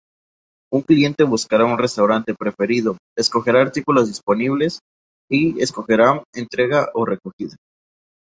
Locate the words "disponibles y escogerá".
4.07-6.23